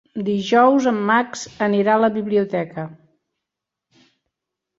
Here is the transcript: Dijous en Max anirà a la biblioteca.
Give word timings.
Dijous 0.27 0.87
en 0.91 0.97
Max 1.09 1.43
anirà 1.65 1.93
a 1.97 1.99
la 2.05 2.09
biblioteca. 2.17 2.87